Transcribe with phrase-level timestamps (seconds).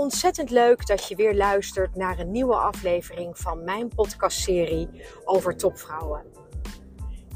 [0.00, 4.88] Ontzettend leuk dat je weer luistert naar een nieuwe aflevering van mijn podcastserie
[5.24, 6.24] over topvrouwen.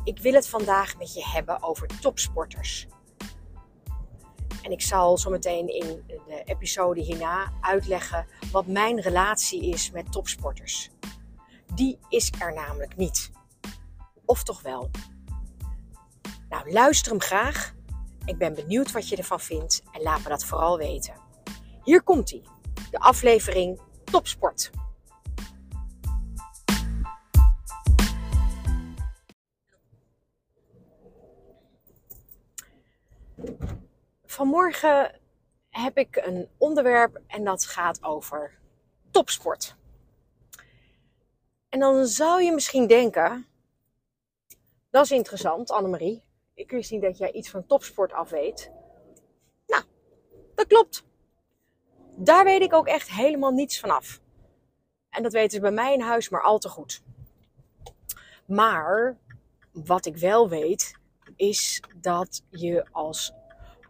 [0.05, 2.87] Ik wil het vandaag met je hebben over topsporters.
[4.63, 10.91] En ik zal zometeen in de episode hierna uitleggen wat mijn relatie is met topsporters.
[11.75, 13.31] Die is er namelijk niet.
[14.25, 14.91] Of toch wel?
[16.49, 17.75] Nou, luister hem graag.
[18.25, 21.23] Ik ben benieuwd wat je ervan vindt en laat me dat vooral weten.
[21.85, 22.43] Hier komt hij,
[22.95, 24.71] de aflevering Topsport.
[34.25, 35.21] Vanmorgen
[35.69, 38.59] heb ik een onderwerp en dat gaat over
[39.11, 39.77] topsport.
[41.69, 43.47] En dan zou je misschien denken,
[44.91, 46.23] dat is interessant Annemarie.
[46.55, 48.71] Ik wist niet dat jij iets van topsport af weet.
[49.67, 49.85] Nou,
[50.55, 51.05] dat klopt.
[52.17, 54.21] Daar weet ik ook echt helemaal niets van af.
[55.09, 57.03] En dat weten ze bij mij in huis maar al te goed.
[58.47, 59.17] Maar
[59.73, 60.99] wat ik wel weet,
[61.37, 63.33] is dat je als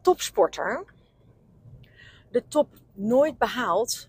[0.02, 0.84] topsporter
[2.30, 4.08] de top nooit behaalt.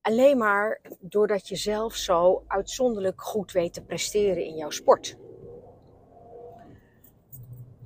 [0.00, 5.16] Alleen maar doordat je zelf zo uitzonderlijk goed weet te presteren in jouw sport.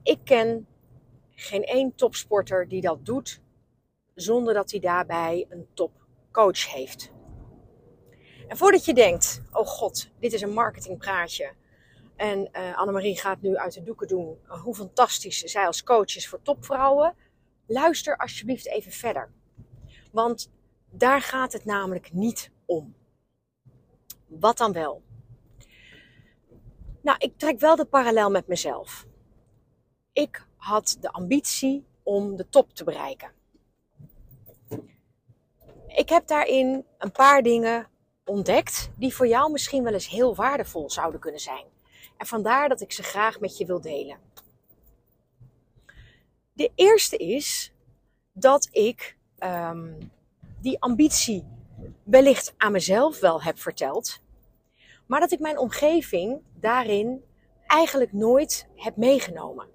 [0.02, 0.66] Ik ken
[1.30, 3.40] geen één topsporter die dat doet
[4.20, 7.12] zonder dat hij daarbij een topcoach heeft.
[8.48, 11.52] En voordat je denkt, oh god, dit is een marketingpraatje.
[12.16, 16.16] En uh, Annemarie gaat nu uit de doeken doen uh, hoe fantastisch zij als coach
[16.16, 17.14] is voor topvrouwen.
[17.66, 19.32] Luister alsjeblieft even verder.
[20.12, 20.50] Want
[20.90, 22.94] daar gaat het namelijk niet om.
[24.26, 25.02] Wat dan wel?
[27.00, 29.06] Nou, ik trek wel de parallel met mezelf.
[30.12, 33.36] Ik had de ambitie om de top te bereiken
[35.98, 37.88] ik heb daarin een paar dingen
[38.24, 41.64] ontdekt die voor jou misschien wel eens heel waardevol zouden kunnen zijn.
[42.16, 44.18] En vandaar dat ik ze graag met je wil delen.
[46.52, 47.72] De eerste is
[48.32, 50.12] dat ik um,
[50.60, 51.44] die ambitie
[52.02, 54.20] wellicht aan mezelf wel heb verteld,
[55.06, 57.24] maar dat ik mijn omgeving daarin
[57.66, 59.68] eigenlijk nooit heb meegenomen.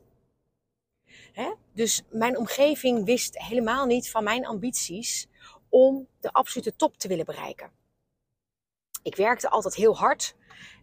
[1.73, 5.27] Dus mijn omgeving wist helemaal niet van mijn ambities
[5.73, 7.71] om de absolute top te willen bereiken.
[9.03, 10.35] Ik werkte altijd heel hard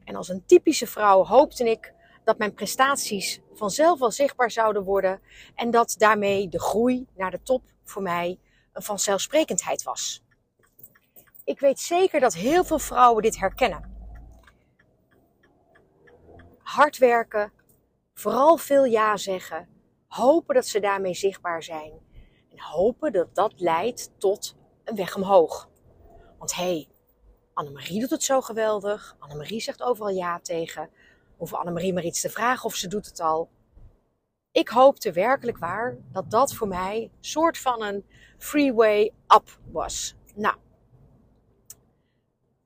[0.04, 5.20] en als een typische vrouw hoopte ik dat mijn prestaties vanzelf wel zichtbaar zouden worden
[5.54, 8.38] en dat daarmee de groei naar de top voor mij
[8.72, 10.24] een vanzelfsprekendheid was.
[11.44, 13.94] Ik weet zeker dat heel veel vrouwen dit herkennen.
[16.58, 17.52] Hard werken,
[18.14, 19.68] vooral veel ja zeggen,
[20.08, 21.92] hopen dat ze daarmee zichtbaar zijn
[22.50, 25.68] en hopen dat dat leidt tot een weg omhoog.
[26.38, 26.88] Want hé, hey,
[27.52, 29.16] Annemarie doet het zo geweldig.
[29.18, 30.90] Annemarie zegt overal ja tegen.
[31.36, 33.50] Hoeven Annemarie maar iets te vragen of ze doet het al.
[34.52, 38.04] Ik hoopte werkelijk waar dat dat voor mij een soort van een
[38.38, 40.14] freeway up was.
[40.34, 40.56] Nou,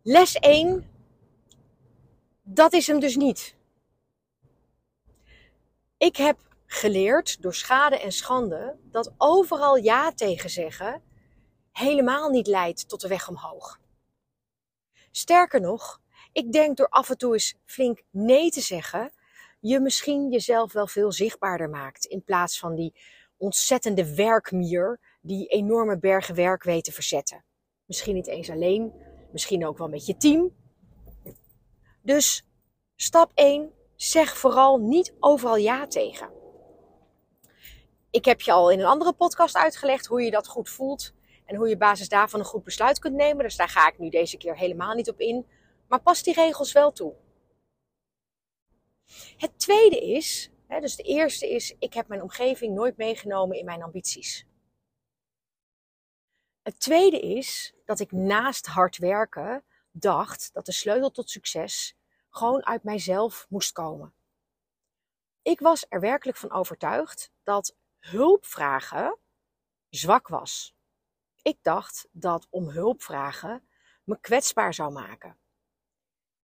[0.02, 0.90] les 1,
[2.42, 3.56] dat is hem dus niet.
[5.96, 11.02] Ik heb geleerd door schade en schande dat overal ja tegen zeggen
[11.74, 13.80] helemaal niet leidt tot de weg omhoog.
[15.10, 16.00] Sterker nog,
[16.32, 19.12] ik denk door af en toe eens flink nee te zeggen,
[19.60, 22.04] je misschien jezelf wel veel zichtbaarder maakt.
[22.04, 22.94] In plaats van die
[23.36, 27.44] ontzettende werkmier die enorme bergen werk weet te verzetten.
[27.84, 28.92] Misschien niet eens alleen,
[29.32, 30.54] misschien ook wel met je team.
[32.02, 32.46] Dus
[32.96, 36.30] stap 1, zeg vooral niet overal ja tegen.
[38.10, 41.14] Ik heb je al in een andere podcast uitgelegd hoe je dat goed voelt.
[41.44, 43.44] En hoe je basis daarvan een goed besluit kunt nemen.
[43.44, 45.46] Dus daar ga ik nu deze keer helemaal niet op in.
[45.88, 47.14] Maar pas die regels wel toe.
[49.36, 53.64] Het tweede is, hè, dus de eerste is, ik heb mijn omgeving nooit meegenomen in
[53.64, 54.46] mijn ambities.
[56.62, 61.96] Het tweede is dat ik naast hard werken dacht dat de sleutel tot succes
[62.30, 64.14] gewoon uit mijzelf moest komen.
[65.42, 69.18] Ik was er werkelijk van overtuigd dat hulp vragen
[69.88, 70.76] zwak was.
[71.44, 73.62] Ik dacht dat om hulp vragen
[74.04, 75.36] me kwetsbaar zou maken.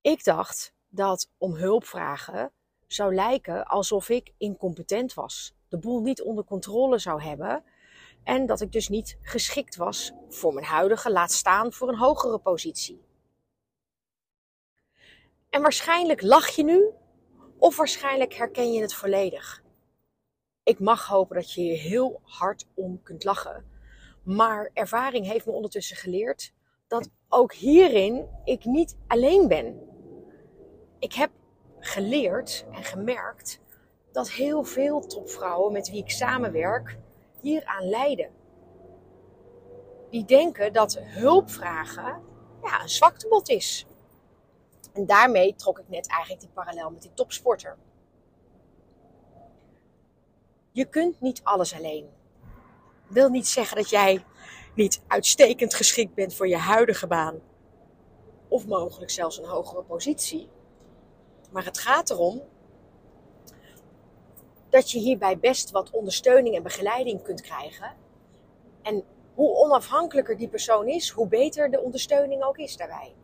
[0.00, 2.53] Ik dacht dat om hulp vragen
[2.87, 7.65] zou lijken alsof ik incompetent was, de boel niet onder controle zou hebben
[8.25, 12.39] en dat ik dus niet geschikt was voor mijn huidige, laat staan voor een hogere
[12.39, 13.05] positie.
[15.50, 16.91] En waarschijnlijk lach je nu,
[17.59, 19.62] of waarschijnlijk herken je het volledig.
[20.62, 23.77] Ik mag hopen dat je je heel hard om kunt lachen
[24.29, 26.53] Maar ervaring heeft me ondertussen geleerd
[26.87, 29.81] dat ook hierin ik niet alleen ben.
[30.99, 31.31] Ik heb
[31.79, 33.61] geleerd en gemerkt
[34.13, 36.99] dat heel veel topvrouwen met wie ik samenwerk
[37.41, 38.31] hieraan lijden.
[40.11, 42.23] Die denken dat hulpvragen
[42.63, 43.87] ja, een zwaktebod is.
[44.93, 47.77] En daarmee trok ik net eigenlijk die parallel met die topsporter.
[50.73, 52.18] Je kunt niet alles alleen.
[53.09, 54.25] Wil niet zeggen dat jij
[54.75, 57.41] niet uitstekend geschikt bent voor je huidige baan.
[58.49, 60.49] Of mogelijk zelfs een hogere positie.
[61.51, 62.43] Maar het gaat erom
[64.69, 67.97] dat je hierbij best wat ondersteuning en begeleiding kunt krijgen.
[68.83, 73.15] En hoe onafhankelijker die persoon is, hoe beter de ondersteuning ook is daarbij.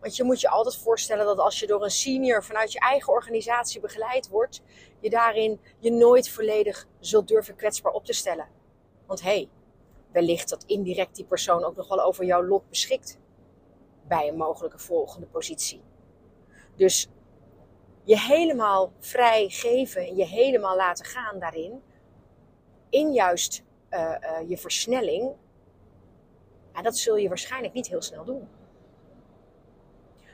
[0.00, 3.12] Want je moet je altijd voorstellen dat als je door een senior vanuit je eigen
[3.12, 4.62] organisatie begeleid wordt,
[5.00, 8.59] je daarin je nooit volledig zult durven kwetsbaar op te stellen.
[9.10, 9.48] Want hé, hey,
[10.12, 13.18] wellicht dat indirect die persoon ook nog wel over jouw lot beschikt
[14.08, 15.82] bij een mogelijke volgende positie.
[16.76, 17.08] Dus
[18.02, 21.82] je helemaal vrij geven en je helemaal laten gaan daarin,
[22.88, 25.32] in juist uh, uh, je versnelling,
[26.74, 28.48] ja, dat zul je waarschijnlijk niet heel snel doen.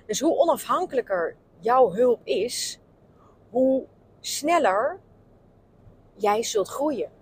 [0.06, 2.80] Dus hoe onafhankelijker jouw hulp is,
[3.50, 3.86] hoe
[4.20, 5.00] sneller
[6.14, 7.14] jij zult groeien.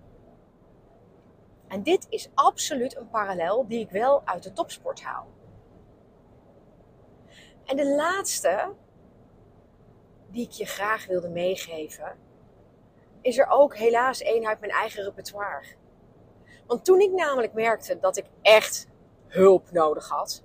[1.75, 5.27] En dit is absoluut een parallel die ik wel uit de topsport haal.
[7.65, 8.73] En de laatste
[10.27, 12.17] die ik je graag wilde meegeven,
[13.21, 15.65] is er ook helaas één uit mijn eigen repertoire.
[16.67, 18.87] Want toen ik namelijk merkte dat ik echt
[19.27, 20.43] hulp nodig had,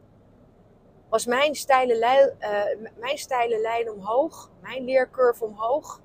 [1.09, 6.00] was mijn steile, lijn, uh, mijn steile lijn omhoog, mijn leercurve omhoog,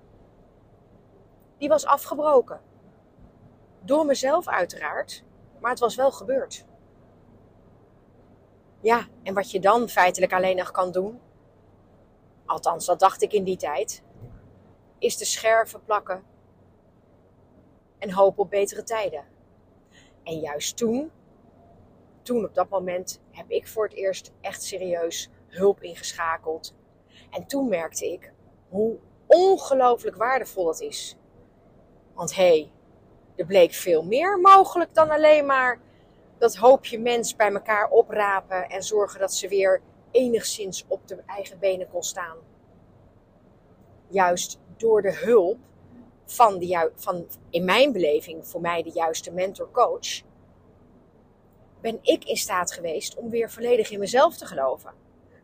[1.57, 2.61] die was afgebroken.
[3.85, 5.23] Door mezelf uiteraard,
[5.59, 6.65] maar het was wel gebeurd.
[8.79, 11.19] Ja, en wat je dan feitelijk alleen nog kan doen,
[12.45, 14.03] althans dat dacht ik in die tijd,
[14.97, 16.23] is de scherven plakken
[17.97, 19.25] en hopen op betere tijden.
[20.23, 21.11] En juist toen,
[22.21, 26.75] toen op dat moment, heb ik voor het eerst echt serieus hulp ingeschakeld.
[27.29, 28.33] En toen merkte ik
[28.69, 31.17] hoe ongelooflijk waardevol dat is.
[32.13, 32.71] Want hé, hey,
[33.35, 35.79] er bleek veel meer mogelijk dan alleen maar
[36.37, 41.59] dat hoopje mens bij elkaar oprapen en zorgen dat ze weer enigszins op de eigen
[41.59, 42.37] benen kon staan.
[44.07, 45.57] Juist door de hulp
[46.25, 50.21] van, de, van in mijn beleving voor mij de juiste mentor-coach,
[51.81, 54.93] ben ik in staat geweest om weer volledig in mezelf te geloven.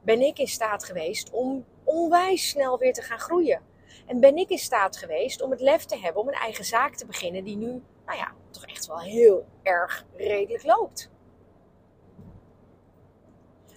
[0.02, 3.62] Ben ik in staat geweest om onwijs snel weer te gaan groeien.
[4.06, 6.96] En ben ik in staat geweest om het lef te hebben om een eigen zaak
[6.96, 11.10] te beginnen die nu, nou ja, toch echt wel heel erg redelijk loopt.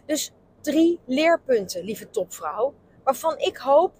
[0.04, 3.92] Dus drie leerpunten, lieve topvrouw, waarvan ik hoop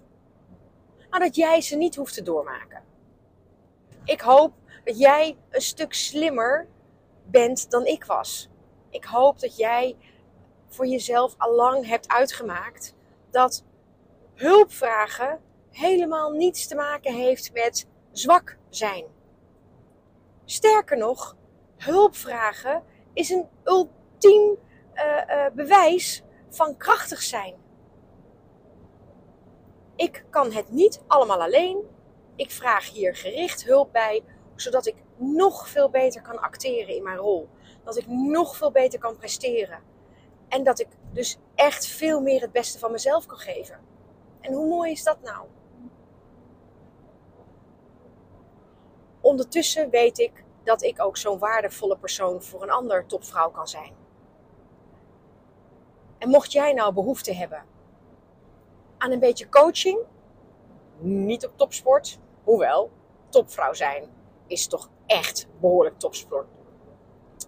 [1.09, 2.83] nou, dat jij ze niet hoeft te doormaken.
[4.03, 4.53] Ik hoop
[4.83, 6.67] dat jij een stuk slimmer
[7.25, 8.49] bent dan ik was.
[8.89, 9.95] Ik hoop dat jij
[10.67, 12.95] voor jezelf al lang hebt uitgemaakt
[13.29, 13.63] dat
[14.33, 15.39] hulpvragen
[15.75, 19.05] helemaal niets te maken heeft met zwak zijn.
[20.45, 21.35] Sterker nog,
[21.77, 22.83] hulpvragen
[23.13, 24.57] is een ultiem
[24.93, 27.55] uh, uh, bewijs van krachtig zijn.
[29.95, 31.77] Ik kan het niet allemaal alleen.
[32.35, 34.23] Ik vraag hier gericht hulp bij,
[34.55, 37.49] zodat ik nog veel beter kan acteren in mijn rol.
[37.83, 39.79] Dat ik nog veel beter kan presteren.
[40.47, 43.79] En dat ik dus echt veel meer het beste van mezelf kan geven.
[44.41, 45.47] En hoe mooi is dat nou?
[49.25, 53.93] Ondertussen weet ik dat ik ook zo'n waardevolle persoon voor een ander topvrouw kan zijn.
[56.17, 57.65] En mocht jij nou behoefte hebben
[58.97, 59.99] aan een beetje coaching,
[60.97, 62.91] niet op topsport, hoewel
[63.29, 64.09] topvrouw zijn
[64.47, 66.47] is toch echt behoorlijk topsport.